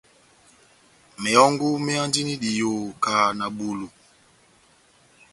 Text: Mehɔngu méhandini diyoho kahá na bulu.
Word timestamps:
Mehɔngu 1.21 1.67
méhandini 1.85 2.33
diyoho 2.41 2.81
kahá 3.03 3.27
na 3.39 3.45
bulu. 3.57 3.87